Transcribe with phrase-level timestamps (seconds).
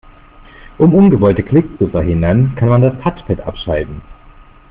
[0.79, 4.01] Um ungewollte Klicks zu verhindern, kann man das Touchpad abschalten.